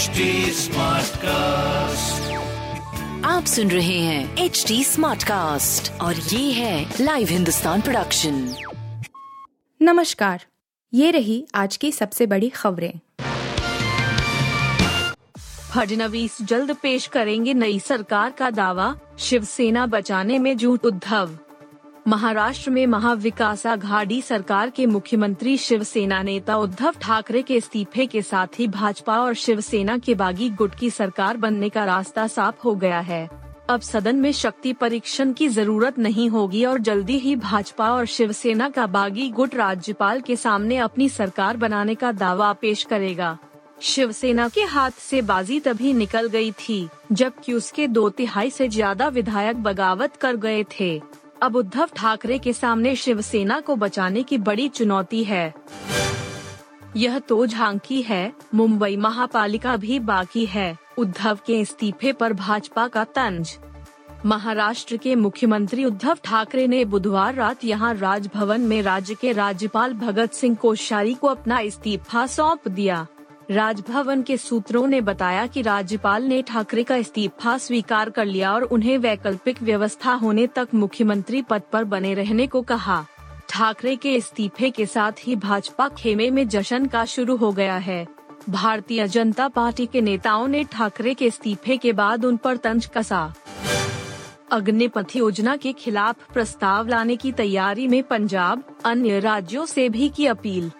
[0.00, 0.24] HD
[1.16, 2.22] cast
[3.26, 8.54] आप सुन रहे हैं एच डी स्मार्ट कास्ट और ये है लाइव हिंदुस्तान प्रोडक्शन
[9.82, 10.44] नमस्कार
[10.94, 12.92] ये रही आज की सबसे बड़ी खबरें।
[15.74, 21.38] फडनवीस जल्द पेश करेंगे नई सरकार का दावा शिवसेना बचाने में जुट उद्धव।
[22.08, 28.58] महाराष्ट्र में महाविकास आघाड़ी सरकार के मुख्यमंत्री शिवसेना नेता उद्धव ठाकरे के इस्तीफे के साथ
[28.58, 33.00] ही भाजपा और शिवसेना के बागी गुट की सरकार बनने का रास्ता साफ़ हो गया
[33.00, 33.28] है।
[33.68, 38.68] अब सदन में शक्ति परीक्षण की ज़रूरत नहीं होगी और जल्दी ही भाजपा और शिवसेना
[38.68, 43.36] का बागी गुट राज्यपाल के सामने अपनी सरकार बनाने का दावा पेश करेगा।
[43.82, 49.08] शिवसेना के हाथ से बाजी तभी निकल गई थी, जबकि उसके दो तिहाई से ज़्यादा
[49.08, 51.00] विधायक बगावत कर गए थे।
[51.42, 55.54] अब उद्धव ठाकरे के सामने शिवसेना को बचाने की बड़ी चुनौती है।
[56.96, 63.04] यह तो झांकी है, मुंबई महापालिका भी बाकी है, उद्धव के इस्तीफे पर भाजपा का
[63.04, 63.56] तंज।
[64.26, 70.32] महाराष्ट्र के मुख्यमंत्री उद्धव ठाकरे ने बुधवार रात यहाँ राजभवन में राज्य के राज्यपाल भगत
[70.32, 73.06] सिंह कोश्यारी को अपना इस्तीफा सौंप दिया।
[73.50, 78.62] राजभवन के सूत्रों ने बताया कि राज्यपाल ने ठाकरे का इस्तीफा स्वीकार कर लिया और
[78.62, 83.06] उन्हें वैकल्पिक व्यवस्था होने तक मुख्यमंत्री पद पर बने रहने को कहा।
[83.48, 88.06] ठाकरे के इस्तीफे के साथ ही भाजपा खेमे में जश्न का शुरू हो गया है।
[88.50, 93.34] भारतीय जनता पार्टी के नेताओं ने ठाकरे के इस्तीफे के बाद उन पर तंज कसा।
[94.52, 100.26] अग्निपथ योजना के खिलाफ प्रस्ताव लाने की तैयारी में पंजाब, अन्य राज्यों से भी की
[100.26, 100.70] अपील।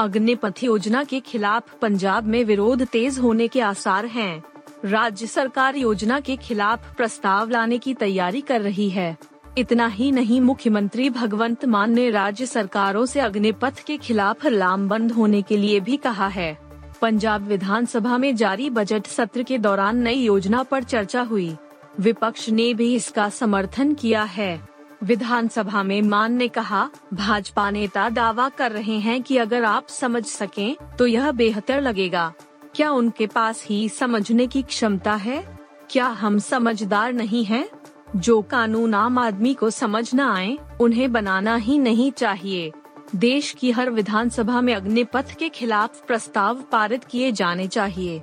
[0.00, 4.42] अग्निपथ योजना के खिलाफ पंजाब में विरोध तेज होने के आसार हैं।
[4.84, 9.16] राज्य सरकार योजना के खिलाफ प्रस्ताव लाने की तैयारी कर रही है।
[9.58, 15.42] इतना ही नहीं, मुख्यमंत्री भगवंत मान ने राज्य सरकारों से अग्निपथ के खिलाफ लामबंद होने
[15.42, 16.58] के लिए भी कहा है।
[17.02, 21.56] पंजाब विधानसभा में जारी बजट सत्र के दौरान नई योजना पर चर्चा हुई।
[22.00, 24.68] विपक्ष ने भी इसका समर्थन किया है।
[25.02, 30.24] विधानसभा में मान ने कहा, भाजपा नेता दावा कर रहे हैं कि अगर आप समझ
[30.24, 32.32] सकें तो यह बेहतर लगेगा।
[32.74, 35.58] क्या उनके पास ही समझने की क्षमता है?
[35.90, 37.68] क्या हम समझदार नहीं हैं?
[38.16, 42.72] जो कानून आम आदमी को समझ न आए, उन्हें बनाना ही नहीं चाहिए।
[43.16, 48.22] देश की हर विधानसभा में अग्निपथ के खिलाफ प्रस्ताव पारित किए जाने चाहिए।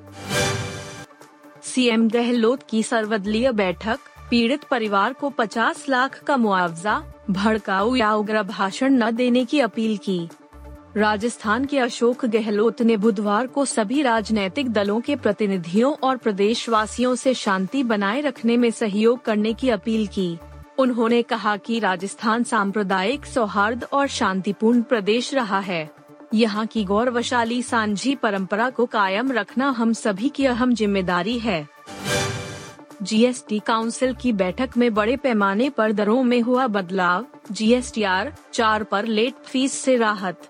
[1.63, 3.99] सीएम गहलोत की सर्वदलीय बैठक
[4.29, 9.97] पीड़ित परिवार को 50 लाख का मुआवजा, भड़काऊ या उग्र भाषण न देने की अपील
[9.97, 10.29] की।
[10.97, 17.33] राजस्थान के अशोक गहलोत ने बुधवार को सभी राजनीतिक दलों के प्रतिनिधियों और प्रदेशवासियों से
[17.33, 20.37] शांति बनाए रखने में सहयोग करने की अपील की।
[20.79, 25.89] उन्होंने कहा कि राजस्थान सांप्रदायिक सौहार्द और शांतिपूर्ण प्रदेश रहा है।
[26.33, 31.67] यहाँ की गौरवशाली सांझी परंपरा को कायम रखना हम सभी की अहम ज़िम्मेदारी है।
[33.07, 39.05] जीएसटी काउंसिल की बैठक में बड़े पैमाने पर दरों में हुआ बदलाव जीएसटीआर चार पर
[39.05, 40.41] लेट फ़ीस से राहत।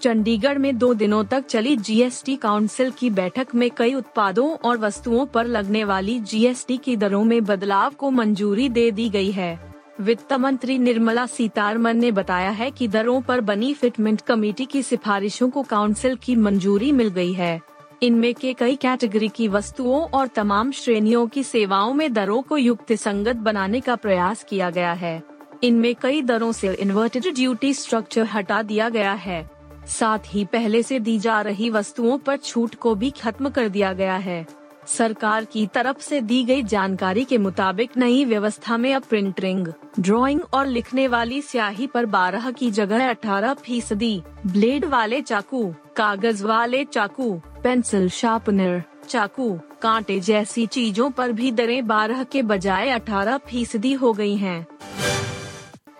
[0.00, 5.26] चंडीगढ़ में दो दिनों तक चली जीएसटी काउंसिल की बैठक में कई उत्पादों और वस्तुओं
[5.26, 10.32] पर लगने वाली जीएसटी की दरों में बदलाव को मंजूरी दे दी गई है। वित्त
[10.32, 15.62] मंत्री निर्मला सीतारमन ने बताया है कि दरों पर बनी फिटमेंट कमेटी की सिफारिशों को
[15.62, 17.60] काउंसिल की मंजूरी मिल गई है।
[18.04, 22.92] इनमें के कई कैटेगरी की वस्तुओं और तमाम श्रेणियों की सेवाओं में दरों को युक्त
[22.92, 25.22] संगत बनाने का प्रयास किया गया है।
[25.62, 29.50] इनमें कई दरों से इन्वर्टेड ड्यूटी स्ट्रक्चर हटा दिया गया है।
[29.86, 33.92] साथ ही पहले से दी जा रही वस्तुओं पर छूट को भी खत्म कर दिया
[33.92, 34.46] गया है।
[34.86, 39.68] सरकार की तरफ़ से दी गई जानकारी के मुताबिक नई व्यवस्था में अब प्रिंटिंग
[40.00, 46.44] ड्राइंग और लिखने वाली स्याही पर 12 की जगह 18 फ़ीसदी ब्लेड वाले चाकू, कागज़
[46.44, 53.38] वाले चाकू पेंसिल शार्पनर, चाकू, कांटे जैसी चीज़ों पर भी दरें 12 के बजाय 18
[53.38, 54.66] फ़ीसदी हो गई हैं।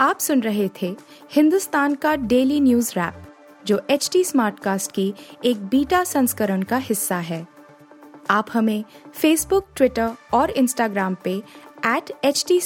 [0.00, 0.96] आप सुन रहे थे
[1.32, 3.14] हिंदुस्तान का डेली न्यूज़ रैप,
[3.66, 5.14] जो एच टी स्मार्ट कास्ट की
[5.44, 7.46] एक बीटा संस्करण का हिस्सा है
[8.30, 8.84] आप हमें
[9.14, 11.42] फेसबुक ट्विटर और इंस्टाग्राम पे
[11.86, 12.60] एट एच टी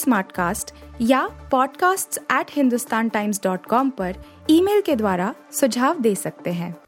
[1.03, 4.15] या podcasts@hindustantimes.com पर
[4.51, 6.88] ईमेल के द्वारा सुझाव दे सकते हैं